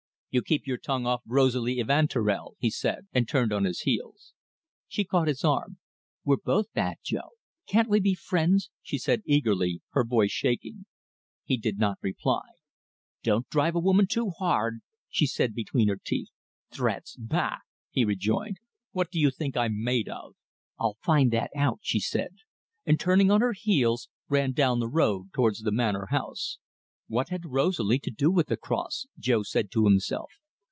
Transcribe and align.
"You 0.33 0.41
keep 0.41 0.65
your 0.65 0.77
tongue 0.77 1.05
off 1.05 1.19
Rosalie 1.27 1.81
Evanturel," 1.81 2.55
he 2.57 2.69
said, 2.69 3.05
and 3.11 3.27
turned 3.27 3.51
on 3.51 3.65
his 3.65 3.81
heel. 3.81 4.13
She 4.87 5.03
caught 5.03 5.27
his 5.27 5.43
arm. 5.43 5.77
"We're 6.23 6.37
both 6.41 6.71
bad, 6.71 6.99
Jo. 7.03 7.31
Can't 7.67 7.89
we 7.89 7.99
be 7.99 8.15
friends?" 8.15 8.69
she 8.81 8.97
said 8.97 9.23
eagerly, 9.25 9.81
her 9.89 10.05
voice 10.05 10.31
shaking. 10.31 10.85
He 11.43 11.57
did 11.57 11.79
not 11.79 11.97
reply. 12.01 12.43
"Don't 13.23 13.49
drive 13.49 13.75
a 13.75 13.79
woman 13.81 14.07
too 14.07 14.29
hard," 14.29 14.79
she 15.09 15.27
said 15.27 15.53
between 15.53 15.89
her 15.89 15.99
teeth. 16.01 16.29
"Threats! 16.71 17.17
Pah!" 17.29 17.57
he 17.89 18.05
rejoined. 18.05 18.61
"What 18.93 19.11
do 19.11 19.19
you 19.19 19.31
think 19.31 19.57
I'm 19.57 19.83
made 19.83 20.07
of?" 20.07 20.35
"I'll 20.79 20.95
find 21.01 21.31
that 21.33 21.51
out," 21.57 21.79
she 21.81 21.99
said, 21.99 22.35
and, 22.85 22.97
turning 22.97 23.29
on 23.29 23.41
her 23.41 23.51
heel, 23.51 23.97
ran 24.29 24.53
down 24.53 24.79
the 24.79 24.87
road 24.87 25.33
towards 25.33 25.59
the 25.59 25.73
Manor 25.73 26.05
House. 26.09 26.57
"What 27.11 27.27
had 27.27 27.45
Rosalie 27.51 27.99
to 28.03 28.09
do 28.09 28.31
with 28.31 28.47
the 28.47 28.55
cross?" 28.55 29.05
Jo 29.19 29.43
said 29.43 29.69
to 29.71 29.83
himself. 29.83 30.31